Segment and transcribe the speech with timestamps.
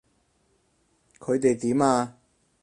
[1.19, 2.17] 佢哋點啊？